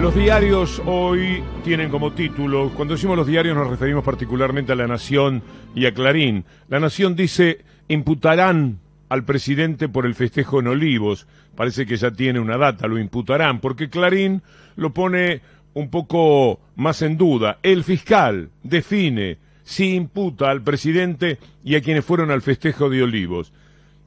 Los 0.00 0.14
diarios 0.14 0.80
hoy 0.86 1.42
tienen 1.64 1.90
como 1.90 2.12
título, 2.12 2.70
cuando 2.76 2.94
decimos 2.94 3.16
los 3.16 3.26
diarios 3.26 3.56
nos 3.56 3.68
referimos 3.68 4.04
particularmente 4.04 4.70
a 4.70 4.76
La 4.76 4.86
Nación 4.86 5.42
y 5.74 5.86
a 5.86 5.92
Clarín. 5.92 6.44
La 6.68 6.78
Nación 6.78 7.16
dice, 7.16 7.64
imputarán 7.88 8.78
al 9.08 9.24
presidente 9.24 9.88
por 9.88 10.06
el 10.06 10.14
festejo 10.14 10.60
en 10.60 10.68
Olivos. 10.68 11.26
Parece 11.56 11.84
que 11.84 11.96
ya 11.96 12.12
tiene 12.12 12.38
una 12.38 12.56
data, 12.56 12.86
lo 12.86 12.98
imputarán, 12.98 13.58
porque 13.60 13.90
Clarín 13.90 14.42
lo 14.76 14.94
pone 14.94 15.40
un 15.74 15.90
poco 15.90 16.60
más 16.76 17.02
en 17.02 17.16
duda. 17.16 17.58
El 17.64 17.82
fiscal 17.82 18.50
define 18.62 19.38
si 19.64 19.96
imputa 19.96 20.48
al 20.48 20.62
presidente 20.62 21.38
y 21.64 21.74
a 21.74 21.82
quienes 21.82 22.04
fueron 22.04 22.30
al 22.30 22.42
festejo 22.42 22.88
de 22.88 23.02
Olivos. 23.02 23.52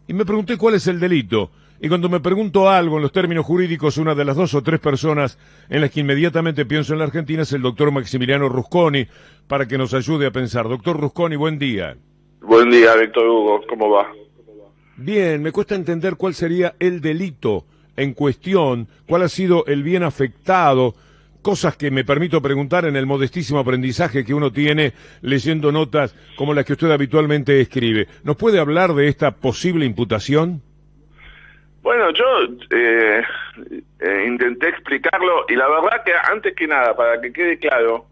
Y 0.07 0.13
me 0.13 0.25
pregunté 0.25 0.55
cuál 0.55 0.75
es 0.75 0.87
el 0.87 1.01
delito. 1.01 1.51
Y 1.83 1.89
cuando 1.89 2.09
me 2.09 2.19
pregunto 2.19 2.69
algo 2.69 2.97
en 2.97 3.01
los 3.01 3.11
términos 3.11 3.43
jurídicos, 3.43 3.97
una 3.97 4.13
de 4.13 4.23
las 4.23 4.35
dos 4.35 4.53
o 4.53 4.61
tres 4.61 4.79
personas 4.79 5.39
en 5.67 5.81
las 5.81 5.89
que 5.89 6.01
inmediatamente 6.01 6.63
pienso 6.63 6.93
en 6.93 6.99
la 6.99 7.05
Argentina 7.05 7.41
es 7.41 7.53
el 7.53 7.63
doctor 7.63 7.91
Maximiliano 7.91 8.47
Rusconi, 8.49 9.07
para 9.47 9.67
que 9.67 9.79
nos 9.79 9.95
ayude 9.95 10.27
a 10.27 10.31
pensar. 10.31 10.69
Doctor 10.69 10.99
Rusconi, 10.99 11.35
buen 11.37 11.57
día. 11.57 11.97
Buen 12.41 12.69
día, 12.69 12.95
Víctor 12.95 13.25
Hugo. 13.25 13.61
¿Cómo 13.67 13.89
va? 13.89 14.11
Bien, 14.95 15.41
me 15.41 15.51
cuesta 15.51 15.73
entender 15.73 16.17
cuál 16.17 16.35
sería 16.35 16.75
el 16.77 17.01
delito 17.01 17.65
en 17.97 18.13
cuestión, 18.13 18.87
cuál 19.07 19.23
ha 19.23 19.27
sido 19.27 19.65
el 19.65 19.81
bien 19.81 20.03
afectado, 20.03 20.93
cosas 21.41 21.77
que 21.77 21.89
me 21.89 22.03
permito 22.03 22.43
preguntar 22.43 22.85
en 22.85 22.95
el 22.95 23.07
modestísimo 23.07 23.57
aprendizaje 23.57 24.23
que 24.23 24.35
uno 24.35 24.51
tiene 24.51 24.93
leyendo 25.21 25.71
notas 25.71 26.13
como 26.35 26.53
las 26.53 26.63
que 26.63 26.73
usted 26.73 26.91
habitualmente 26.91 27.59
escribe. 27.59 28.07
¿Nos 28.23 28.37
puede 28.37 28.59
hablar 28.59 28.93
de 28.93 29.07
esta 29.07 29.31
posible 29.31 29.87
imputación? 29.87 30.61
Bueno, 31.81 32.11
yo 32.11 32.25
eh, 32.69 33.23
eh, 33.99 34.25
intenté 34.27 34.69
explicarlo 34.69 35.45
y 35.49 35.55
la 35.55 35.67
verdad 35.67 36.03
que 36.03 36.13
antes 36.13 36.55
que 36.55 36.67
nada, 36.67 36.95
para 36.95 37.19
que 37.19 37.33
quede 37.33 37.57
claro, 37.57 38.05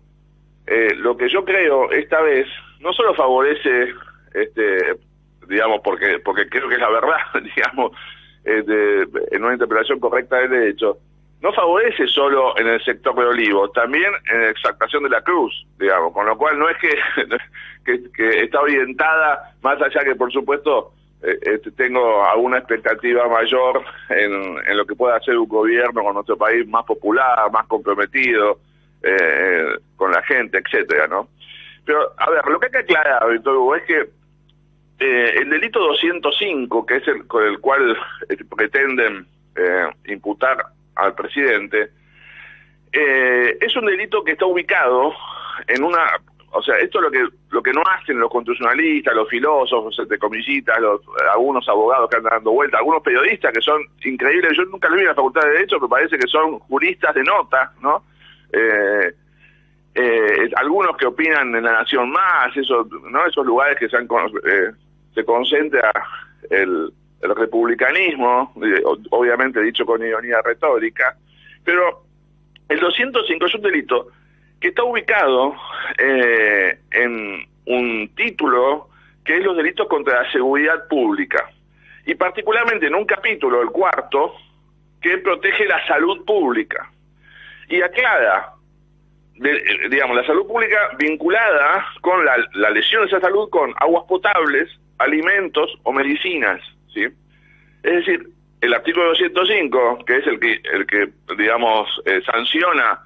eh, 0.65 0.95
lo 0.95 1.15
que 1.15 1.29
yo 1.29 1.45
creo 1.45 1.91
esta 1.91 2.19
vez 2.21 2.47
no 2.79 2.93
solo 2.93 3.13
favorece, 3.13 3.93
este, 4.33 4.97
digamos, 5.47 5.81
porque 5.83 6.19
porque 6.19 6.49
creo 6.49 6.67
que 6.67 6.75
es 6.75 6.81
la 6.81 6.89
verdad, 6.89 7.17
digamos, 7.55 7.91
en 8.43 9.43
una 9.43 9.53
interpretación 9.53 9.99
correcta 9.99 10.37
del 10.37 10.49
derecho, 10.49 10.97
no 11.41 11.53
favorece 11.53 12.07
solo 12.07 12.57
en 12.57 12.67
el 12.67 12.83
sector 12.83 13.15
de 13.15 13.25
olivos, 13.25 13.71
también 13.73 14.11
en 14.31 14.41
la 14.41 14.49
exactación 14.49 15.03
de 15.03 15.09
la 15.09 15.21
cruz, 15.21 15.67
digamos, 15.77 16.11
con 16.11 16.25
lo 16.25 16.35
cual 16.37 16.57
no 16.57 16.67
es 16.69 16.77
que, 16.77 16.97
que 18.15 18.43
está 18.43 18.61
orientada, 18.61 19.53
más 19.61 19.79
allá 19.79 20.03
que 20.03 20.15
por 20.15 20.31
supuesto 20.31 20.93
eh, 21.21 21.37
este, 21.41 21.71
tengo 21.71 22.25
alguna 22.25 22.59
expectativa 22.59 23.27
mayor 23.27 23.83
en, 24.09 24.77
lo 24.77 24.85
que 24.85 24.95
pueda 24.95 25.17
hacer 25.17 25.37
un 25.37 25.47
gobierno 25.47 26.03
con 26.03 26.13
nuestro 26.13 26.37
país 26.37 26.67
más 26.67 26.85
popular, 26.85 27.51
más 27.51 27.65
comprometido 27.67 28.59
eh, 29.03 29.65
con 29.95 30.11
la 30.11 30.21
gente, 30.23 30.57
etcétera, 30.57 31.07
¿no? 31.07 31.27
Pero, 31.85 32.13
a 32.17 32.29
ver, 32.29 32.45
lo 32.45 32.59
que 32.59 32.67
hay 32.67 32.71
que 32.71 32.77
aclarar, 32.79 33.29
Víctor 33.31 33.55
Hugo, 33.55 33.75
es 33.75 33.83
que 33.83 34.09
eh, 34.99 35.33
el 35.37 35.49
delito 35.49 35.79
205, 35.79 36.85
que 36.85 36.97
es 36.97 37.07
el 37.07 37.25
con 37.25 37.45
el 37.45 37.59
cual 37.59 37.97
pretenden 38.55 39.25
eh, 39.55 39.87
imputar 40.07 40.57
al 40.95 41.15
presidente, 41.15 41.89
eh, 42.91 43.57
es 43.61 43.75
un 43.75 43.85
delito 43.85 44.23
que 44.23 44.33
está 44.33 44.45
ubicado 44.45 45.13
en 45.67 45.83
una 45.83 46.03
o 46.51 46.61
sea, 46.63 46.77
esto 46.77 46.99
es 46.99 47.03
lo 47.03 47.11
que 47.11 47.27
lo 47.51 47.61
que 47.61 47.73
no 47.73 47.81
hacen 47.85 48.19
los 48.19 48.29
constitucionalistas, 48.31 49.13
los 49.13 49.29
filósofos, 49.29 49.95
de 50.07 50.17
comillitas, 50.17 50.79
los, 50.79 51.01
algunos 51.33 51.67
abogados 51.69 52.09
que 52.09 52.17
andan 52.17 52.33
dando 52.33 52.51
vuelta, 52.51 52.77
algunos 52.77 53.03
periodistas 53.03 53.53
que 53.53 53.61
son 53.61 53.81
increíbles. 54.03 54.57
Yo 54.57 54.65
nunca 54.65 54.89
lo 54.89 54.95
vi 54.95 55.01
en 55.01 55.07
la 55.07 55.15
Facultad 55.15 55.41
de 55.41 55.51
Derecho, 55.51 55.77
pero 55.77 55.89
parece 55.89 56.17
que 56.17 56.27
son 56.27 56.59
juristas 56.59 57.13
de 57.13 57.23
nota, 57.23 57.71
¿no? 57.81 58.03
Eh, 58.51 59.13
eh, 59.95 60.49
algunos 60.55 60.97
que 60.97 61.05
opinan 61.05 61.55
en 61.55 61.63
la 61.63 61.73
Nación 61.73 62.09
Más, 62.09 62.55
esos, 62.55 62.87
¿no? 62.89 63.25
esos 63.25 63.45
lugares 63.45 63.77
que 63.77 63.89
se, 63.89 63.97
han, 63.97 64.05
eh, 64.05 64.71
se 65.13 65.25
concentra 65.25 65.91
el, 66.49 66.91
el 67.21 67.35
republicanismo, 67.35 68.53
obviamente 69.09 69.61
dicho 69.61 69.85
con 69.85 70.03
ironía 70.03 70.41
retórica, 70.43 71.15
pero 71.63 72.03
el 72.69 72.79
205 72.79 73.45
es 73.45 73.55
un 73.55 73.61
delito 73.61 74.07
que 74.59 74.69
está 74.69 74.83
ubicado 74.83 75.55
eh, 75.97 76.79
en 76.91 77.47
un 77.65 78.09
título 78.15 78.89
que 79.23 79.37
es 79.37 79.43
los 79.43 79.55
delitos 79.55 79.87
contra 79.87 80.23
la 80.23 80.31
seguridad 80.31 80.87
pública 80.87 81.49
y 82.05 82.15
particularmente 82.15 82.87
en 82.87 82.95
un 82.95 83.05
capítulo, 83.05 83.61
el 83.61 83.69
cuarto, 83.69 84.33
que 85.01 85.19
protege 85.19 85.65
la 85.65 85.85
salud 85.85 86.25
pública 86.25 86.91
y 87.67 87.81
aclara, 87.81 88.53
digamos, 89.89 90.17
la 90.17 90.25
salud 90.25 90.47
pública 90.47 90.89
vinculada 90.97 91.85
con 92.01 92.25
la, 92.25 92.35
la, 92.53 92.71
lesión 92.71 93.03
de 93.03 93.09
esa 93.09 93.21
salud 93.21 93.49
con 93.49 93.73
aguas 93.77 94.05
potables, 94.07 94.69
alimentos 94.97 95.77
o 95.83 95.93
medicinas, 95.93 96.59
¿sí? 96.93 97.03
Es 97.83 97.93
decir, 97.93 98.27
el 98.61 98.73
artículo 98.73 99.09
205, 99.09 99.99
que 100.05 100.17
es 100.17 100.27
el 100.27 100.39
que, 100.39 100.61
el 100.73 100.85
que 100.85 101.09
digamos, 101.37 101.87
eh, 102.05 102.21
sanciona 102.25 102.99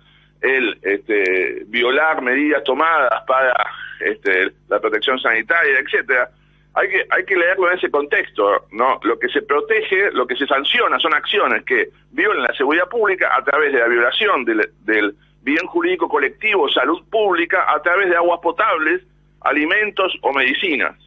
el 0.43 0.77
este, 0.81 1.63
violar 1.67 2.21
medidas 2.21 2.63
tomadas 2.63 3.23
para 3.25 3.55
este, 4.01 4.51
la 4.67 4.79
protección 4.79 5.17
sanitaria, 5.17 5.79
etcétera, 5.79 6.29
hay 6.75 6.89
que 6.89 7.05
hay 7.09 7.23
que 7.23 7.37
leerlo 7.37 7.71
en 7.71 7.77
ese 7.77 7.89
contexto, 7.89 8.65
¿no? 8.71 8.99
Lo 9.03 9.17
que 9.17 9.29
se 9.29 9.41
protege, 9.41 10.11
lo 10.11 10.27
que 10.27 10.35
se 10.35 10.45
sanciona 10.45 10.99
son 10.99 11.13
acciones 11.13 11.63
que 11.63 11.89
violan 12.11 12.43
la 12.43 12.53
seguridad 12.55 12.89
pública 12.89 13.31
a 13.35 13.43
través 13.43 13.71
de 13.71 13.79
la 13.79 13.87
violación 13.87 14.43
del, 14.43 14.69
del 14.81 15.15
bien 15.41 15.65
jurídico 15.67 16.09
colectivo, 16.09 16.69
salud 16.69 17.03
pública, 17.09 17.65
a 17.73 17.81
través 17.81 18.09
de 18.09 18.17
aguas 18.17 18.39
potables, 18.41 19.01
alimentos 19.41 20.13
o 20.21 20.33
medicinas. 20.33 20.97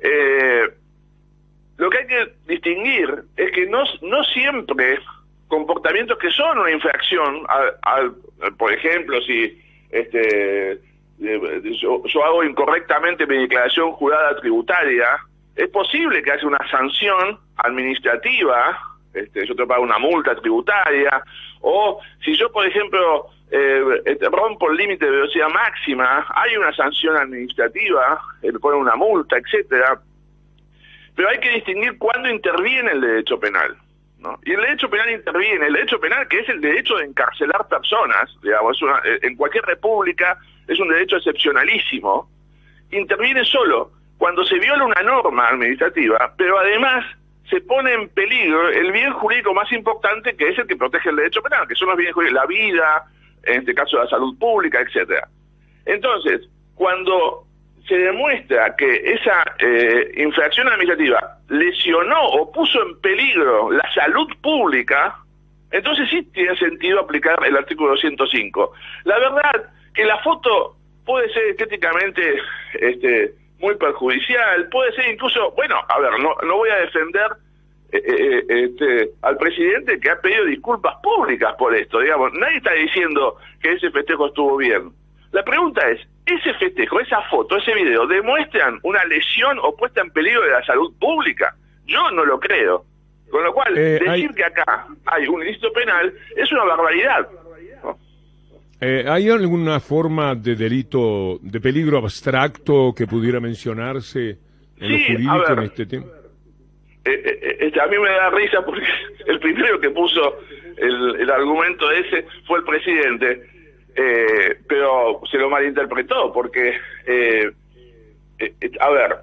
Eh, 0.00 0.68
lo 1.78 1.88
que 1.88 1.98
hay 1.98 2.06
que 2.06 2.32
distinguir 2.46 3.22
es 3.36 3.52
que 3.52 3.66
no, 3.66 3.84
no 4.02 4.24
siempre 4.24 4.98
comportamientos 5.48 6.18
que 6.18 6.30
son 6.30 6.58
una 6.58 6.70
infracción, 6.70 7.44
al, 7.82 8.14
por 8.56 8.72
ejemplo, 8.72 9.20
si 9.22 9.60
este 9.90 10.72
eh, 11.20 11.60
yo, 11.80 12.24
hago 12.24 12.44
incorrectamente 12.44 13.26
mi 13.26 13.38
declaración 13.38 13.92
jurada 13.92 14.36
tributaria, 14.40 15.08
es 15.56 15.68
posible 15.70 16.22
que 16.22 16.30
haya 16.30 16.46
una 16.46 16.70
sanción 16.70 17.38
administrativa, 17.56 18.78
este, 19.12 19.44
yo 19.46 19.56
te 19.56 19.66
pago 19.66 19.82
una 19.82 19.98
multa 19.98 20.36
tributaria, 20.36 21.22
o 21.60 22.00
si 22.24 22.36
yo, 22.36 22.52
por 22.52 22.64
ejemplo, 22.66 23.26
eh, 23.50 23.82
este, 24.04 24.28
rompo 24.28 24.70
el 24.70 24.76
límite 24.76 25.06
de 25.06 25.10
velocidad 25.10 25.48
máxima, 25.48 26.26
hay 26.36 26.56
una 26.56 26.72
sanción 26.74 27.16
administrativa, 27.16 28.20
eh, 28.42 28.52
pone 28.60 28.76
una 28.76 28.94
multa, 28.94 29.38
etcétera. 29.38 30.00
Pero 31.16 31.28
hay 31.30 31.40
que 31.40 31.50
distinguir 31.50 31.98
cuándo 31.98 32.28
interviene 32.28 32.92
el 32.92 33.00
derecho 33.00 33.40
penal. 33.40 33.76
¿No? 34.18 34.38
Y 34.44 34.52
el 34.52 34.60
derecho 34.60 34.90
penal 34.90 35.10
interviene, 35.10 35.66
el 35.66 35.74
derecho 35.74 36.00
penal 36.00 36.26
que 36.28 36.40
es 36.40 36.48
el 36.48 36.60
derecho 36.60 36.96
de 36.96 37.04
encarcelar 37.04 37.68
personas, 37.68 38.30
digamos, 38.42 38.80
una, 38.82 38.98
eh, 39.04 39.20
en 39.22 39.36
cualquier 39.36 39.64
república 39.64 40.38
es 40.66 40.78
un 40.80 40.88
derecho 40.88 41.16
excepcionalísimo, 41.16 42.28
interviene 42.90 43.44
solo 43.44 43.92
cuando 44.16 44.44
se 44.44 44.58
viola 44.58 44.84
una 44.84 45.02
norma 45.02 45.48
administrativa, 45.48 46.34
pero 46.36 46.58
además 46.58 47.04
se 47.48 47.60
pone 47.60 47.92
en 47.94 48.08
peligro 48.08 48.68
el 48.68 48.92
bien 48.92 49.12
jurídico 49.12 49.54
más 49.54 49.70
importante 49.72 50.36
que 50.36 50.48
es 50.48 50.58
el 50.58 50.66
que 50.66 50.76
protege 50.76 51.10
el 51.10 51.16
derecho 51.16 51.40
penal, 51.42 51.66
que 51.66 51.74
son 51.74 51.88
los 51.88 51.96
bienes 51.96 52.14
jurídicos, 52.14 52.40
la 52.40 52.46
vida, 52.46 53.04
en 53.44 53.60
este 53.60 53.74
caso 53.74 53.96
la 53.98 54.08
salud 54.08 54.36
pública, 54.38 54.80
etcétera. 54.80 55.28
Entonces, 55.86 56.48
cuando 56.74 57.47
se 57.88 57.96
demuestra 57.96 58.76
que 58.76 58.96
esa 59.14 59.42
eh, 59.58 60.12
infracción 60.18 60.68
administrativa 60.68 61.38
lesionó 61.48 62.22
o 62.28 62.52
puso 62.52 62.82
en 62.82 63.00
peligro 63.00 63.70
la 63.72 63.90
salud 63.94 64.28
pública, 64.42 65.16
entonces 65.70 66.08
sí 66.10 66.22
tiene 66.34 66.54
sentido 66.56 67.00
aplicar 67.00 67.38
el 67.46 67.56
artículo 67.56 67.90
205. 67.92 68.72
La 69.04 69.18
verdad 69.18 69.70
que 69.94 70.04
la 70.04 70.18
foto 70.18 70.76
puede 71.06 71.32
ser 71.32 71.44
estéticamente 71.46 72.38
este, 72.74 73.32
muy 73.58 73.74
perjudicial, 73.76 74.68
puede 74.68 74.92
ser 74.92 75.08
incluso, 75.10 75.52
bueno, 75.52 75.76
a 75.88 75.98
ver, 75.98 76.12
no, 76.20 76.56
voy 76.56 76.68
a 76.68 76.80
defender 76.80 77.28
eh, 77.90 78.02
eh, 78.06 78.44
este, 78.48 79.10
al 79.22 79.38
presidente 79.38 79.98
que 79.98 80.10
ha 80.10 80.20
pedido 80.20 80.44
disculpas 80.44 80.96
públicas 81.02 81.54
por 81.58 81.74
esto, 81.74 82.00
digamos, 82.00 82.34
nadie 82.34 82.58
está 82.58 82.72
diciendo 82.72 83.36
que 83.62 83.72
ese 83.72 83.90
festejo 83.90 84.26
estuvo 84.26 84.58
bien. 84.58 84.92
La 85.32 85.42
pregunta 85.42 85.88
es, 85.88 86.00
ese 86.34 86.54
festejo, 86.54 87.00
esa 87.00 87.22
foto, 87.22 87.56
ese 87.56 87.74
video, 87.74 88.06
demuestran 88.06 88.78
una 88.82 89.04
lesión 89.04 89.58
o 89.62 89.76
puesta 89.76 90.00
en 90.00 90.10
peligro 90.10 90.42
de 90.42 90.50
la 90.50 90.64
salud 90.64 90.92
pública. 90.98 91.54
Yo 91.86 92.10
no 92.10 92.24
lo 92.24 92.38
creo. 92.38 92.84
Con 93.30 93.44
lo 93.44 93.52
cual, 93.52 93.76
eh, 93.76 94.00
decir 94.00 94.30
que 94.34 94.44
acá 94.44 94.86
hay 95.06 95.26
un 95.26 95.42
ilícito 95.42 95.70
penal 95.72 96.12
es 96.34 96.50
una 96.50 96.64
barbaridad. 96.64 97.28
Eh, 98.80 99.04
¿Hay 99.08 99.28
alguna 99.28 99.80
forma 99.80 100.34
de 100.34 100.54
delito, 100.54 101.38
de 101.42 101.60
peligro 101.60 101.98
abstracto 101.98 102.94
que 102.96 103.06
pudiera 103.06 103.40
mencionarse 103.40 104.38
en 104.78 104.92
lo 104.92 104.98
jurídico 104.98 105.52
en 105.52 105.58
este 105.64 105.86
tema? 105.86 106.06
Eh, 107.04 107.56
este, 107.60 107.80
a 107.80 107.86
mí 107.86 107.98
me 107.98 108.10
da 108.10 108.30
risa 108.30 108.64
porque 108.64 108.86
el 109.26 109.40
primero 109.40 109.80
que 109.80 109.90
puso 109.90 110.38
el, 110.76 111.28
argumento 111.28 111.90
ese 111.90 112.24
fue 112.46 112.60
el 112.60 112.64
presidente, 112.64 113.42
pero 114.68 115.07
se 115.30 115.38
lo 115.38 115.50
malinterpretó, 115.50 116.32
porque, 116.32 116.78
eh, 117.06 117.50
eh, 118.38 118.70
a 118.80 118.90
ver, 118.90 119.16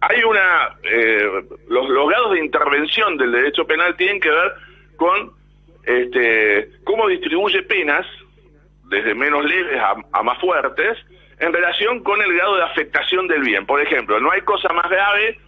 hay 0.00 0.22
una, 0.22 0.76
los, 1.68 1.88
los 1.88 2.08
grados 2.08 2.32
de 2.32 2.40
intervención 2.40 3.16
del 3.16 3.32
derecho 3.32 3.66
penal 3.66 3.96
tienen 3.96 4.20
que 4.20 4.30
ver 4.30 4.52
con 4.96 5.32
este, 5.84 6.70
cómo 6.84 7.08
distribuye 7.08 7.62
penas, 7.62 8.06
desde 8.84 9.14
menos 9.14 9.44
leves 9.44 9.80
a 10.12 10.22
más 10.22 10.38
fuertes, 10.38 10.98
en 11.40 11.52
relación 11.52 12.02
con 12.02 12.20
el 12.20 12.32
grado 12.34 12.56
de 12.56 12.62
afectación 12.62 13.26
del 13.26 13.42
bien. 13.42 13.66
Por 13.66 13.80
ejemplo, 13.80 14.20
no 14.20 14.30
hay 14.30 14.42
cosa 14.42 14.72
más 14.72 14.88
grave 14.88 15.38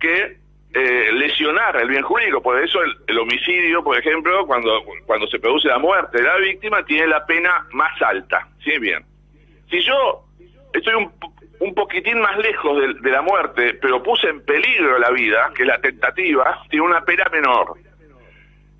que 0.00 0.41
eh, 0.74 1.10
lesionar 1.12 1.76
el 1.76 1.88
bien 1.88 2.02
jurídico. 2.02 2.42
Por 2.42 2.62
eso 2.62 2.78
el, 3.06 3.18
homicidio, 3.18 3.84
por 3.84 3.98
ejemplo, 3.98 4.46
cuando, 4.46 4.82
cuando 5.06 5.26
se 5.26 5.38
produce 5.38 5.68
la 5.68 5.78
muerte 5.78 6.18
de 6.18 6.24
la 6.24 6.36
víctima, 6.38 6.84
tiene 6.84 7.08
la 7.08 7.24
pena 7.26 7.66
más 7.72 8.00
alta. 8.00 8.48
¿Sí? 8.64 8.78
Bien. 8.78 9.04
Si 9.70 9.80
yo 9.80 10.24
estoy 10.72 10.94
un, 10.94 11.12
un 11.60 11.74
poquitín 11.74 12.20
más 12.20 12.38
lejos 12.38 12.80
de, 12.80 12.94
de, 12.94 13.10
la 13.10 13.22
muerte, 13.22 13.74
pero 13.74 14.02
puse 14.02 14.28
en 14.28 14.44
peligro 14.44 14.98
la 14.98 15.10
vida, 15.10 15.50
que 15.54 15.62
es 15.62 15.68
la 15.68 15.80
tentativa, 15.80 16.62
tiene 16.70 16.86
una 16.86 17.02
pena 17.04 17.24
menor. 17.30 17.74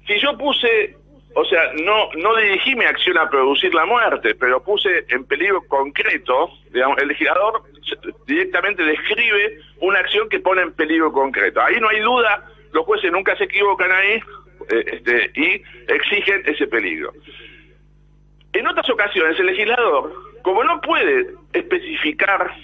Si 0.06 0.18
yo 0.18 0.36
puse 0.36 0.96
o 1.34 1.44
sea, 1.44 1.72
no, 1.82 2.10
no 2.16 2.36
dirigí 2.36 2.74
mi 2.74 2.84
acción 2.84 3.16
a 3.18 3.28
producir 3.30 3.74
la 3.74 3.86
muerte, 3.86 4.34
pero 4.34 4.62
puse 4.62 5.04
en 5.08 5.24
peligro 5.24 5.62
concreto, 5.66 6.50
digamos, 6.70 6.98
el 6.98 7.08
legislador 7.08 7.62
directamente 8.26 8.82
describe 8.82 9.58
una 9.80 10.00
acción 10.00 10.28
que 10.28 10.40
pone 10.40 10.62
en 10.62 10.72
peligro 10.72 11.10
concreto. 11.12 11.60
Ahí 11.62 11.80
no 11.80 11.88
hay 11.88 12.00
duda, 12.00 12.46
los 12.72 12.84
jueces 12.84 13.10
nunca 13.10 13.36
se 13.36 13.44
equivocan 13.44 13.90
ahí 13.90 14.20
eh, 14.70 14.84
este, 14.86 15.30
y 15.34 15.62
exigen 15.88 16.42
ese 16.46 16.66
peligro. 16.66 17.12
En 18.52 18.66
otras 18.66 18.88
ocasiones 18.90 19.38
el 19.40 19.46
legislador, 19.46 20.12
como 20.42 20.62
no 20.64 20.80
puede 20.82 21.28
especificar 21.54 22.54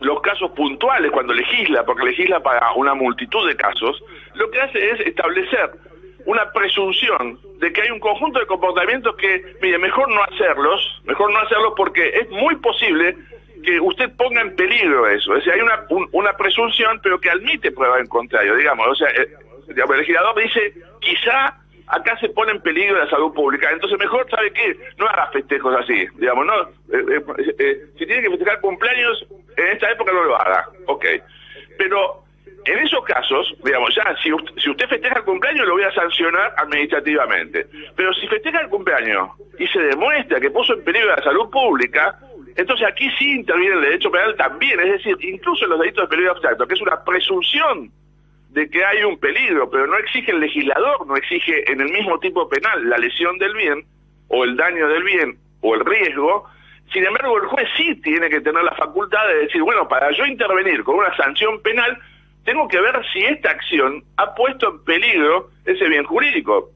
los 0.00 0.20
casos 0.22 0.50
puntuales 0.52 1.10
cuando 1.10 1.34
legisla, 1.34 1.84
porque 1.84 2.04
legisla 2.04 2.40
para 2.40 2.72
una 2.72 2.94
multitud 2.94 3.46
de 3.46 3.54
casos, 3.54 4.02
lo 4.34 4.50
que 4.50 4.60
hace 4.60 4.90
es 4.90 5.00
establecer 5.00 5.70
una 6.26 6.52
presunción 6.52 7.38
de 7.58 7.72
que 7.72 7.82
hay 7.82 7.90
un 7.90 8.00
conjunto 8.00 8.38
de 8.38 8.46
comportamientos 8.46 9.14
que, 9.16 9.56
mire, 9.60 9.78
mejor 9.78 10.08
no 10.08 10.22
hacerlos, 10.24 11.02
mejor 11.04 11.32
no 11.32 11.38
hacerlos 11.38 11.74
porque 11.76 12.08
es 12.08 12.30
muy 12.30 12.56
posible 12.56 13.16
que 13.62 13.80
usted 13.80 14.10
ponga 14.16 14.40
en 14.40 14.56
peligro 14.56 15.08
eso. 15.08 15.36
Es 15.36 15.44
decir, 15.44 15.52
hay 15.52 15.60
una, 15.60 15.86
una 16.12 16.36
presunción, 16.36 17.00
pero 17.02 17.20
que 17.20 17.30
admite 17.30 17.70
prueba 17.70 17.98
en 18.00 18.08
contrario, 18.08 18.56
digamos. 18.56 18.88
O 18.88 18.94
sea, 18.94 19.08
eh, 19.10 19.28
el 19.68 19.98
legislador 19.98 20.40
dice, 20.42 20.74
quizá 21.00 21.56
acá 21.86 22.18
se 22.18 22.28
pone 22.30 22.52
en 22.52 22.62
peligro 22.62 22.98
la 22.98 23.08
salud 23.08 23.32
pública. 23.32 23.70
Entonces, 23.70 23.98
mejor, 23.98 24.28
¿sabe 24.30 24.52
qué? 24.52 24.76
No 24.98 25.06
haga 25.06 25.28
festejos 25.28 25.74
así, 25.76 26.06
digamos, 26.16 26.46
¿no? 26.46 26.62
Eh, 26.96 27.22
eh, 27.58 27.86
si 27.98 28.06
tiene 28.06 28.22
que 28.22 28.30
festejar 28.30 28.60
cumpleaños, 28.60 29.26
en 29.56 29.68
esta 29.68 29.90
época 29.90 30.12
no 30.12 30.24
lo 30.24 30.36
haga. 30.36 30.68
Ok. 30.86 31.04
Pero 31.78 32.21
en 32.82 32.88
esos 32.88 33.04
casos, 33.04 33.54
digamos, 33.64 33.94
ya, 33.94 34.14
si 34.22 34.32
usted, 34.32 34.52
si 34.56 34.70
usted 34.70 34.88
festeja 34.88 35.18
el 35.18 35.24
cumpleaños, 35.24 35.66
lo 35.66 35.74
voy 35.74 35.84
a 35.84 35.92
sancionar 35.92 36.52
administrativamente. 36.56 37.66
Pero 37.94 38.12
si 38.14 38.26
festeja 38.26 38.60
el 38.60 38.68
cumpleaños 38.68 39.30
y 39.58 39.66
se 39.68 39.80
demuestra 39.80 40.40
que 40.40 40.50
puso 40.50 40.74
en 40.74 40.84
peligro 40.84 41.14
la 41.14 41.22
salud 41.22 41.48
pública, 41.50 42.18
entonces 42.56 42.86
aquí 42.86 43.08
sí 43.18 43.36
interviene 43.36 43.76
el 43.76 43.82
derecho 43.82 44.10
penal 44.10 44.34
también, 44.36 44.80
es 44.80 44.92
decir, 44.92 45.16
incluso 45.20 45.64
en 45.64 45.70
los 45.70 45.80
delitos 45.80 46.04
de 46.04 46.08
peligro 46.08 46.32
abstracto, 46.32 46.66
que 46.66 46.74
es 46.74 46.82
una 46.82 47.02
presunción 47.04 47.90
de 48.50 48.68
que 48.68 48.84
hay 48.84 49.02
un 49.04 49.18
peligro, 49.18 49.70
pero 49.70 49.86
no 49.86 49.96
exige 49.96 50.32
el 50.32 50.40
legislador, 50.40 51.06
no 51.06 51.16
exige 51.16 51.70
en 51.70 51.80
el 51.80 51.88
mismo 51.88 52.18
tipo 52.18 52.48
penal 52.48 52.88
la 52.88 52.98
lesión 52.98 53.38
del 53.38 53.54
bien, 53.54 53.84
o 54.28 54.44
el 54.44 54.56
daño 54.56 54.88
del 54.88 55.04
bien, 55.04 55.38
o 55.60 55.74
el 55.74 55.84
riesgo, 55.84 56.46
sin 56.92 57.04
embargo 57.04 57.38
el 57.38 57.46
juez 57.46 57.68
sí 57.76 57.94
tiene 58.02 58.28
que 58.28 58.40
tener 58.40 58.62
la 58.62 58.74
facultad 58.74 59.26
de 59.28 59.46
decir, 59.46 59.62
bueno, 59.62 59.88
para 59.88 60.10
yo 60.10 60.26
intervenir 60.26 60.82
con 60.84 60.96
una 60.96 61.16
sanción 61.16 61.62
penal, 61.62 61.98
tengo 62.44 62.68
que 62.68 62.80
ver 62.80 63.00
si 63.12 63.24
esta 63.24 63.50
acción 63.50 64.02
ha 64.16 64.34
puesto 64.34 64.70
en 64.70 64.84
peligro 64.84 65.50
ese 65.64 65.88
bien 65.88 66.04
jurídico. 66.04 66.70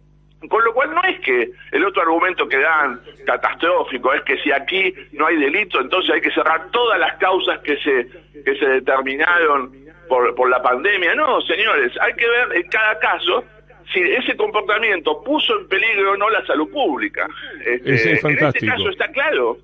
Con 0.48 0.64
lo 0.64 0.74
cual 0.74 0.94
no 0.94 1.02
es 1.02 1.18
que 1.20 1.50
el 1.72 1.84
otro 1.84 2.02
argumento 2.02 2.46
que 2.48 2.58
dan 2.58 3.00
catastrófico 3.24 4.12
es 4.12 4.22
que 4.22 4.36
si 4.42 4.52
aquí 4.52 4.94
no 5.12 5.26
hay 5.26 5.36
delito, 5.36 5.80
entonces 5.80 6.14
hay 6.14 6.20
que 6.20 6.30
cerrar 6.30 6.70
todas 6.70 7.00
las 7.00 7.16
causas 7.16 7.58
que 7.60 7.76
se, 7.78 8.06
que 8.44 8.56
se 8.56 8.66
determinaron 8.66 9.72
por, 10.08 10.34
por 10.34 10.48
la 10.48 10.62
pandemia. 10.62 11.14
No, 11.14 11.40
señores, 11.40 11.92
hay 12.00 12.12
que 12.14 12.28
ver 12.28 12.48
en 12.54 12.68
cada 12.68 12.98
caso 12.98 13.44
si 13.92 14.00
ese 14.00 14.36
comportamiento 14.36 15.22
puso 15.22 15.58
en 15.58 15.68
peligro 15.68 16.12
o 16.12 16.16
no 16.16 16.28
la 16.30 16.44
salud 16.46 16.70
pública. 16.70 17.28
Este, 17.64 18.12
es, 18.12 18.20
fantástico. 18.20 18.44
En 18.44 18.48
este 18.48 18.66
caso 18.66 18.90
está 18.90 19.08
claro 19.08 19.58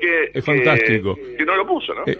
que, 0.00 0.30
es 0.34 0.44
fantástico. 0.44 1.16
que, 1.36 1.44
no 1.44 1.56
lo 1.56 1.66
puso, 1.66 1.94
¿no? 1.94 2.02
Eh, 2.06 2.18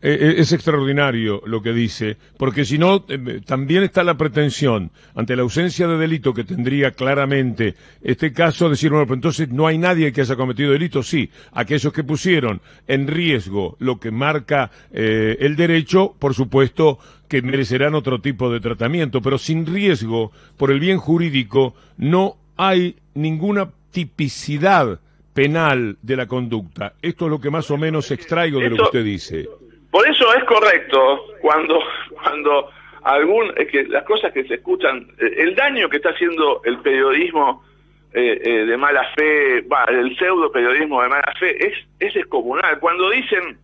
eh, 0.00 0.16
eh, 0.20 0.34
es 0.38 0.52
extraordinario 0.52 1.42
lo 1.44 1.60
que 1.60 1.72
dice, 1.72 2.16
porque 2.36 2.64
si 2.64 2.78
no, 2.78 3.04
eh, 3.08 3.40
también 3.44 3.82
está 3.82 4.04
la 4.04 4.16
pretensión, 4.16 4.92
ante 5.16 5.34
la 5.34 5.42
ausencia 5.42 5.88
de 5.88 5.98
delito 5.98 6.32
que 6.32 6.44
tendría 6.44 6.92
claramente 6.92 7.74
este 8.00 8.32
caso, 8.32 8.70
decir, 8.70 8.90
bueno, 8.90 9.06
pero 9.06 9.16
entonces 9.16 9.48
no 9.48 9.66
hay 9.66 9.76
nadie 9.76 10.12
que 10.12 10.20
haya 10.20 10.36
cometido 10.36 10.70
delito, 10.70 11.02
sí, 11.02 11.30
aquellos 11.52 11.92
que 11.92 12.04
pusieron 12.04 12.60
en 12.86 13.08
riesgo 13.08 13.76
lo 13.80 13.98
que 13.98 14.12
marca 14.12 14.70
el 14.92 15.56
derecho, 15.56 16.14
por 16.18 16.34
supuesto 16.34 16.98
que 17.26 17.42
merecerán 17.42 17.94
otro 17.94 18.20
tipo 18.20 18.52
de 18.52 18.60
tratamiento, 18.60 19.20
pero 19.20 19.36
sin 19.36 19.66
riesgo, 19.66 20.30
por 20.56 20.70
el 20.70 20.78
bien 20.78 20.98
jurídico, 20.98 21.74
no 21.96 22.36
hay 22.56 22.96
ninguna 23.14 23.70
tipicidad 23.90 25.00
penal 25.34 25.98
de 26.02 26.16
la 26.16 26.26
conducta. 26.26 26.94
Esto 27.02 27.26
es 27.26 27.30
lo 27.30 27.40
que 27.40 27.50
más 27.50 27.70
o 27.70 27.76
menos 27.76 28.10
extraigo 28.10 28.60
de 28.60 28.70
lo 28.70 28.76
que 28.76 28.82
usted 28.82 29.04
dice. 29.04 29.48
Por 29.90 30.06
eso 30.06 30.34
es 30.34 30.44
correcto 30.44 31.24
cuando, 31.40 31.80
cuando 32.22 32.70
algún, 33.02 33.52
es 33.56 33.68
que 33.68 33.84
las 33.84 34.04
cosas 34.04 34.32
que 34.32 34.44
se 34.44 34.54
escuchan, 34.54 35.08
eh, 35.18 35.34
el 35.38 35.54
daño 35.54 35.88
que 35.88 35.96
está 35.96 36.10
haciendo 36.10 36.60
el 36.64 36.78
periodismo 36.80 37.64
eh, 38.12 38.40
eh, 38.44 38.50
de 38.66 38.76
mala 38.76 39.04
fe, 39.14 39.62
va, 39.62 39.84
el 39.84 40.16
pseudo 40.16 40.50
periodismo 40.52 41.02
de 41.02 41.08
mala 41.08 41.34
fe, 41.38 41.66
es, 41.66 41.74
es 42.00 42.14
descomunal. 42.14 42.78
Cuando 42.80 43.10
dicen, 43.10 43.58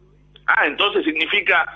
ah, 0.46 0.66
entonces 0.66 1.04
significa 1.04 1.66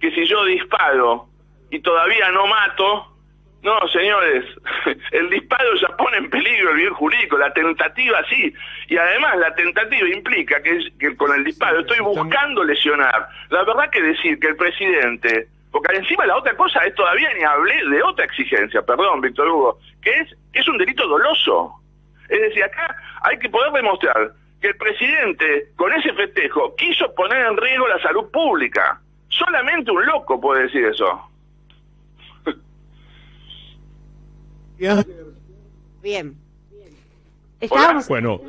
que 0.00 0.10
si 0.12 0.24
yo 0.24 0.44
disparo 0.44 1.26
y 1.70 1.80
todavía 1.80 2.30
no 2.30 2.46
mato, 2.46 3.17
no, 3.62 3.88
señores, 3.88 4.44
el 5.10 5.30
disparo 5.30 5.74
ya 5.80 5.88
pone 5.96 6.18
en 6.18 6.30
peligro 6.30 6.70
el 6.70 6.76
bien 6.76 6.94
jurídico, 6.94 7.36
la 7.38 7.52
tentativa 7.52 8.22
sí, 8.28 8.54
y 8.88 8.96
además 8.96 9.36
la 9.38 9.54
tentativa 9.54 10.08
implica 10.08 10.62
que, 10.62 10.78
que 10.98 11.16
con 11.16 11.34
el 11.34 11.44
disparo 11.44 11.80
estoy 11.80 11.98
buscando 11.98 12.62
lesionar. 12.62 13.28
La 13.50 13.64
verdad 13.64 13.90
que 13.90 14.00
decir 14.00 14.38
que 14.38 14.48
el 14.48 14.56
presidente, 14.56 15.48
porque 15.72 15.96
encima 15.96 16.26
la 16.26 16.36
otra 16.36 16.56
cosa 16.56 16.84
es 16.84 16.94
todavía 16.94 17.32
ni 17.34 17.42
hablé 17.42 17.84
de 17.88 18.02
otra 18.02 18.24
exigencia, 18.24 18.82
perdón, 18.82 19.20
Víctor 19.20 19.48
Hugo, 19.48 19.78
que 20.02 20.10
es, 20.10 20.28
que 20.52 20.60
es 20.60 20.68
un 20.68 20.78
delito 20.78 21.06
doloso. 21.08 21.74
Es 22.28 22.40
decir, 22.40 22.62
acá 22.62 22.94
hay 23.22 23.38
que 23.38 23.48
poder 23.48 23.72
demostrar 23.72 24.32
que 24.60 24.68
el 24.68 24.76
presidente 24.76 25.68
con 25.76 25.92
ese 25.94 26.12
festejo 26.12 26.74
quiso 26.76 27.12
poner 27.14 27.46
en 27.46 27.56
riesgo 27.56 27.88
la 27.88 28.00
salud 28.00 28.30
pública. 28.30 29.00
Solamente 29.28 29.90
un 29.90 30.04
loco 30.06 30.40
puede 30.40 30.62
decir 30.64 30.84
eso. 30.84 31.27
Bien. 36.02 36.36
Estamos, 37.60 38.06
bueno, 38.06 38.40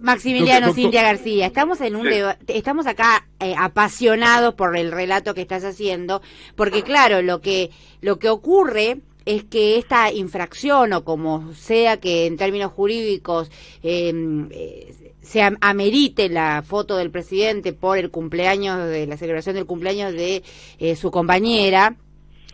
Maximiliano 0.00 0.72
Cintia 0.72 1.02
García, 1.02 1.46
estamos 1.46 1.80
en 1.80 1.96
un 1.96 2.08
estamos 2.46 2.86
acá 2.86 3.26
eh, 3.40 3.54
apasionados 3.58 4.54
por 4.54 4.76
el 4.76 4.92
relato 4.92 5.34
que 5.34 5.42
estás 5.42 5.64
haciendo, 5.64 6.22
porque 6.54 6.82
claro, 6.82 7.22
lo 7.22 7.40
que 7.40 7.70
lo 8.00 8.18
que 8.18 8.28
ocurre 8.28 9.00
es 9.24 9.44
que 9.44 9.78
esta 9.78 10.12
infracción 10.12 10.92
o 10.92 11.04
como 11.04 11.54
sea 11.54 11.98
que 11.98 12.26
en 12.26 12.36
términos 12.36 12.72
jurídicos 12.72 13.50
em, 13.82 14.48
eh, 14.50 15.14
se 15.20 15.40
amerite 15.60 16.28
la 16.28 16.62
foto 16.62 16.96
del 16.96 17.10
presidente 17.10 17.72
por 17.72 17.98
el 17.98 18.10
cumpleaños 18.10 18.88
de 18.88 19.06
la 19.06 19.16
celebración 19.16 19.54
del 19.54 19.66
cumpleaños 19.66 20.12
de 20.12 20.42
eh, 20.78 20.96
su 20.96 21.10
compañera, 21.10 21.96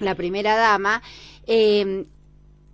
la 0.00 0.14
primera 0.14 0.54
dama, 0.56 1.02
eh, 1.46 2.04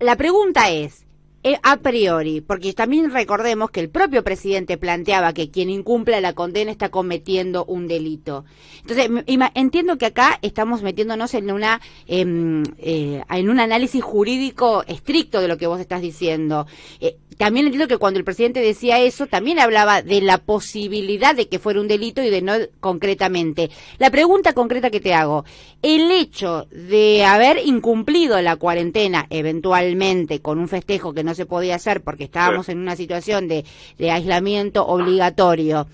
la 0.04 0.16
pregunta 0.16 0.70
es, 0.70 1.04
eh, 1.46 1.58
a 1.62 1.76
priori, 1.76 2.40
porque 2.40 2.73
también 2.73 3.11
recordemos 3.11 3.70
que 3.70 3.80
el 3.80 3.90
propio 3.90 4.25
presidente 4.25 4.78
planteaba 4.78 5.34
que 5.34 5.50
quien 5.50 5.68
incumpla 5.68 6.20
la 6.20 6.32
condena 6.32 6.70
está 6.70 6.90
cometiendo 6.90 7.64
un 7.66 7.87
delito. 7.87 8.44
Entonces, 8.80 9.11
entiendo 9.54 9.99
que 9.99 10.06
acá 10.06 10.38
estamos 10.40 10.82
metiéndonos 10.82 11.34
en 11.34 11.50
una 11.50 11.82
em, 12.06 12.62
eh, 12.78 13.23
en 13.28 13.50
un 13.50 13.61
análisis 13.61 14.02
jurídico 14.02 14.84
estricto 14.87 15.42
de 15.42 15.49
lo 15.49 15.58
que 15.58 15.66
vos 15.66 15.80
estás 15.80 16.00
diciendo. 16.00 16.66
Eh, 17.00 17.16
también 17.36 17.66
entiendo 17.66 17.88
que 17.88 17.98
cuando 17.98 18.18
el 18.18 18.24
presidente 18.24 18.60
decía 18.60 18.98
eso, 18.98 19.26
también 19.26 19.58
hablaba 19.58 20.02
de 20.02 20.20
la 20.20 20.38
posibilidad 20.38 21.34
de 21.34 21.48
que 21.48 21.58
fuera 21.58 21.80
un 21.80 21.88
delito 21.88 22.22
y 22.22 22.30
de 22.30 22.42
no 22.42 22.54
concretamente. 22.80 23.70
La 23.98 24.10
pregunta 24.10 24.52
concreta 24.52 24.90
que 24.90 25.00
te 25.00 25.14
hago, 25.14 25.44
el 25.82 26.10
hecho 26.10 26.66
de 26.70 27.24
haber 27.24 27.58
incumplido 27.64 28.40
la 28.40 28.56
cuarentena 28.56 29.26
eventualmente 29.30 30.40
con 30.40 30.58
un 30.58 30.68
festejo 30.68 31.14
que 31.14 31.24
no 31.24 31.34
se 31.34 31.46
podía 31.46 31.76
hacer 31.76 32.02
porque 32.02 32.24
estábamos 32.24 32.68
en 32.68 32.78
una 32.78 32.96
situación 32.96 33.48
de, 33.48 33.64
aislamiento 34.10 34.86
obligatorio, 34.86 35.86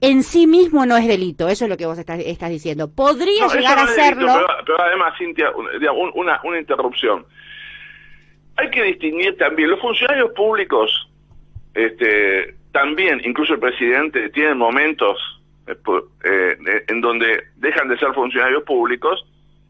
en 0.00 0.22
sí 0.22 0.46
mismo 0.46 0.84
no 0.84 0.96
es 0.96 1.06
delito, 1.06 1.48
eso 1.48 1.64
es 1.64 1.70
lo 1.70 1.76
que 1.76 1.86
vos 1.86 1.98
estás, 1.98 2.50
diciendo. 2.50 2.90
Podría 2.90 3.46
llegar 3.48 3.78
a 3.78 3.86
serlo. 3.86 4.32
pero, 4.66 4.80
además, 4.82 5.14
Cintia, 5.18 5.50
una, 6.14 6.40
una 6.44 6.58
interrupción 6.58 7.24
hay 8.56 8.70
que 8.70 8.82
distinguir 8.82 9.36
también, 9.36 9.70
los 9.70 9.80
funcionarios 9.80 10.32
públicos, 10.32 11.08
este, 11.74 12.54
también, 12.72 13.20
incluso 13.24 13.54
el 13.54 13.60
presidente, 13.60 14.28
tienen 14.30 14.58
momentos 14.58 15.18
eh, 15.66 15.76
eh, 16.24 16.84
en 16.88 17.00
donde 17.00 17.44
dejan 17.56 17.88
de 17.88 17.98
ser 17.98 18.12
funcionarios 18.12 18.62
públicos 18.64 19.24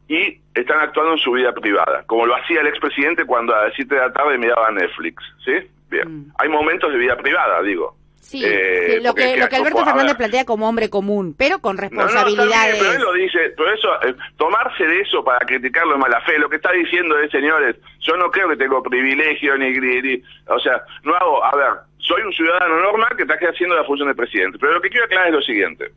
y 0.09 0.38
están 0.55 0.81
actuando 0.81 1.12
en 1.12 1.19
su 1.19 1.33
vida 1.33 1.53
privada, 1.53 2.03
como 2.07 2.26
lo 2.26 2.35
hacía 2.37 2.61
el 2.61 2.67
expresidente 2.67 3.25
cuando 3.25 3.55
a 3.55 3.67
las 3.67 3.75
7 3.75 3.95
de 3.95 4.00
la 4.00 4.12
tarde 4.12 4.38
miraba 4.38 4.71
Netflix, 4.71 5.23
¿sí? 5.45 5.53
Bien. 5.91 6.09
Mm. 6.09 6.33
Hay 6.38 6.49
momentos 6.49 6.93
de 6.93 6.99
vida 6.99 7.17
privada, 7.17 7.62
digo. 7.62 7.97
Sí, 8.25 8.43
eh, 8.43 9.00
lo, 9.02 9.14
que, 9.14 9.37
lo 9.37 9.49
que 9.49 9.57
Alberto 9.57 9.85
Fernández 9.85 10.16
plantea 10.16 10.47
como 10.47 10.66
hombre 10.66 10.88
común, 10.88 11.35
pero 11.37 11.59
con 11.59 11.76
responsabilidades. 11.76 12.78
pero 12.78 12.93
él 12.95 13.02
lo 13.02 13.12
dice, 13.12 13.52
pero 13.54 13.73
eso, 13.73 14.02
eh, 14.02 14.14
tomarse 14.38 14.87
de 14.87 15.02
eso 15.02 15.23
para 15.23 15.40
criticarlo 15.40 15.93
de 15.93 15.99
mala 15.99 16.23
fe, 16.23 16.38
lo 16.38 16.49
que 16.49 16.57
está 16.57 16.73
diciendo 16.73 17.19
es, 17.19 17.31
señores, 17.31 17.76
yo 18.00 18.16
no 18.16 18.31
creo 18.31 18.49
que 18.49 18.57
tengo 18.57 18.83
privilegio 18.83 19.59
ni, 19.59 19.78
ni, 19.78 20.23
o 20.47 20.59
sea, 20.59 20.83
no 21.02 21.14
hago, 21.14 21.45
a 21.45 21.54
ver, 21.54 21.69
soy 21.99 22.23
un 22.23 22.33
ciudadano 22.33 22.81
normal 22.81 23.11
que 23.14 23.25
está 23.25 23.35
haciendo 23.35 23.76
la 23.76 23.85
función 23.85 24.09
de 24.09 24.14
presidente, 24.14 24.59
pero 24.59 24.73
lo 24.73 24.81
que 24.81 24.88
quiero 24.88 25.04
aclarar 25.04 25.28
es 25.28 25.35
lo 25.35 25.43
siguiente. 25.43 25.90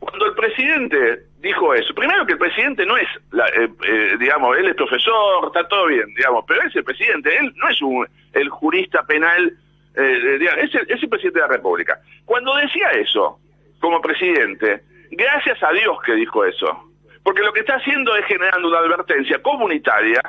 Cuando 0.00 0.26
el 0.26 0.34
presidente 0.34 1.26
dijo 1.38 1.74
eso, 1.74 1.94
primero 1.94 2.26
que 2.26 2.32
el 2.32 2.38
presidente 2.38 2.84
no 2.84 2.96
es, 2.96 3.08
la, 3.30 3.46
eh, 3.48 4.16
digamos, 4.18 4.58
él 4.58 4.66
es 4.66 4.74
profesor, 4.74 5.46
está 5.46 5.68
todo 5.68 5.86
bien, 5.86 6.12
digamos, 6.16 6.44
pero 6.48 6.62
es 6.62 6.74
el 6.74 6.82
presidente, 6.82 7.36
él 7.38 7.52
no 7.54 7.68
es 7.68 7.80
un, 7.82 8.08
el 8.32 8.48
jurista 8.48 9.04
penal 9.04 9.56
eh, 9.94 10.38
es, 10.58 10.74
el, 10.74 11.08
presidente 11.08 11.40
de 11.40 11.46
la 11.46 11.54
República. 11.54 12.00
Cuando 12.24 12.54
decía 12.56 12.90
eso, 12.90 13.38
como 13.80 14.00
presidente, 14.00 14.82
gracias 15.10 15.62
a 15.62 15.72
Dios 15.72 15.98
que 16.04 16.14
dijo 16.14 16.44
eso, 16.44 16.90
porque 17.22 17.42
lo 17.42 17.52
que 17.52 17.60
está 17.60 17.76
haciendo 17.76 18.14
es 18.16 18.24
generando 18.26 18.68
una 18.68 18.78
advertencia 18.78 19.40
comunitaria 19.42 20.20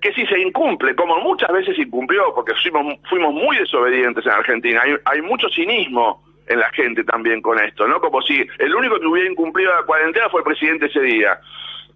que 0.00 0.12
si 0.12 0.26
se 0.26 0.38
incumple, 0.38 0.94
como 0.94 1.18
muchas 1.20 1.50
veces 1.52 1.78
incumplió, 1.78 2.34
porque 2.34 2.52
fuimos, 2.54 2.98
fuimos 3.08 3.32
muy 3.32 3.56
desobedientes 3.56 4.24
en 4.26 4.32
Argentina, 4.32 4.80
hay, 4.82 4.94
hay 5.04 5.22
mucho 5.22 5.48
cinismo 5.48 6.22
en 6.46 6.60
la 6.60 6.70
gente 6.70 7.02
también 7.04 7.42
con 7.42 7.58
esto, 7.58 7.88
¿no? 7.88 8.00
Como 8.00 8.22
si 8.22 8.46
el 8.58 8.74
único 8.74 9.00
que 9.00 9.06
hubiera 9.06 9.30
incumplido 9.30 9.72
la 9.74 9.84
cuarentena 9.84 10.28
fue 10.28 10.40
el 10.40 10.44
presidente 10.44 10.86
ese 10.86 11.00
día. 11.00 11.40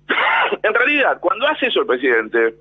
en 0.62 0.74
realidad, 0.74 1.18
cuando 1.20 1.46
hace 1.46 1.66
eso 1.66 1.80
el 1.80 1.86
presidente, 1.86 2.54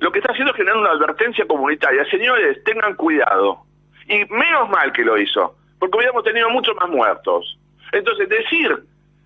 lo 0.00 0.12
que 0.12 0.18
está 0.18 0.32
haciendo 0.32 0.52
es 0.52 0.56
generar 0.56 0.78
una 0.78 0.90
advertencia 0.90 1.46
comunitaria. 1.46 2.04
Señores, 2.10 2.62
tengan 2.64 2.94
cuidado. 2.94 3.62
Y 4.08 4.24
menos 4.26 4.68
mal 4.70 4.92
que 4.92 5.04
lo 5.04 5.18
hizo, 5.18 5.56
porque 5.78 5.96
hubiéramos 5.96 6.24
tenido 6.24 6.48
muchos 6.50 6.76
más 6.76 6.88
muertos. 6.88 7.58
Entonces, 7.92 8.28
decir 8.28 8.76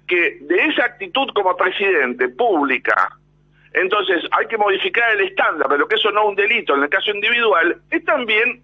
que 0.07 0.39
de 0.41 0.67
esa 0.67 0.85
actitud 0.85 1.29
como 1.35 1.57
presidente 1.57 2.29
pública, 2.29 3.17
entonces 3.73 4.25
hay 4.33 4.47
que 4.47 4.59
modificar 4.59 5.12
el 5.12 5.21
estándar, 5.29 5.69
pero 5.69 5.87
que 5.87 5.97
eso 5.97 6.11
no 6.11 6.23
es 6.23 6.29
un 6.31 6.35
delito 6.35 6.75
en 6.75 6.83
el 6.83 6.89
caso 6.89 7.11
individual, 7.11 7.81
es 7.91 8.05
también, 8.05 8.61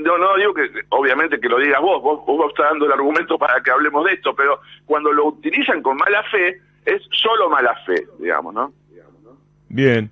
no, 0.00 0.18
no 0.18 0.36
digo 0.36 0.52
que 0.52 0.68
obviamente 0.90 1.40
que 1.40 1.48
lo 1.48 1.58
digas 1.58 1.80
vos, 1.80 2.02
vos, 2.02 2.26
vos 2.26 2.50
estás 2.50 2.70
dando 2.70 2.86
el 2.86 2.92
argumento 2.92 3.38
para 3.38 3.62
que 3.62 3.70
hablemos 3.70 4.04
de 4.04 4.12
esto, 4.12 4.34
pero 4.34 4.60
cuando 4.84 5.12
lo 5.12 5.26
utilizan 5.26 5.82
con 5.82 5.96
mala 5.96 6.22
fe, 6.24 6.60
es 6.84 7.02
solo 7.12 7.48
mala 7.48 7.74
fe, 7.86 8.06
digamos, 8.18 8.52
¿no? 8.52 8.72
Bien. 9.68 10.10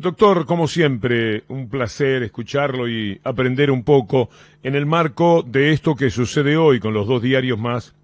Doctor, 0.00 0.46
como 0.46 0.68
siempre, 0.68 1.42
un 1.48 1.68
placer 1.68 2.22
escucharlo 2.22 2.88
y 2.88 3.20
aprender 3.24 3.68
un 3.72 3.82
poco 3.82 4.30
en 4.62 4.76
el 4.76 4.86
marco 4.86 5.42
de 5.42 5.72
esto 5.72 5.96
que 5.96 6.08
sucede 6.10 6.56
hoy 6.56 6.78
con 6.78 6.94
los 6.94 7.08
dos 7.08 7.20
diarios 7.20 7.58
más 7.58 7.96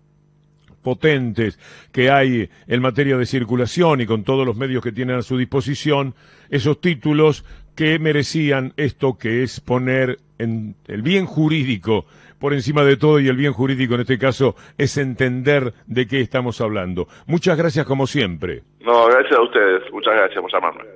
potentes 0.83 1.57
que 1.93 2.11
hay 2.11 2.51
en 2.67 2.83
materia 2.83 3.17
de 3.17 3.27
circulación 3.27 4.01
y 4.01 4.07
con 4.07 4.25
todos 4.25 4.45
los 4.45 4.57
medios 4.57 4.83
que 4.83 4.91
tienen 4.91 5.19
a 5.19 5.23
su 5.23 5.39
disposición, 5.39 6.17
esos 6.51 6.81
títulos 6.81 7.45
que 7.77 8.01
merecían 8.01 8.73
esto 8.77 9.17
que 9.17 9.45
es 9.45 9.61
poner 9.61 10.19
en 10.39 10.75
el 10.89 11.03
bien 11.03 11.27
jurídico 11.27 12.07
por 12.41 12.55
encima 12.55 12.83
de 12.83 12.97
todo 12.97 13.21
y 13.21 13.29
el 13.29 13.37
bien 13.37 13.53
jurídico 13.53 13.95
en 13.95 14.01
este 14.01 14.19
caso 14.19 14.57
es 14.79 14.99
entender 14.99 15.75
de 15.87 16.09
qué 16.09 16.21
estamos 16.21 16.61
hablando. 16.61 17.07
Muchas 17.29 17.57
gracias 17.57 17.87
como 17.87 18.09
siempre. 18.09 18.63
No, 18.81 19.07
gracias 19.07 19.39
a 19.39 19.43
ustedes. 19.43 19.93
Muchas 19.93 20.15
gracias 20.15 20.41
por 20.41 20.53
llamarme. 20.53 20.85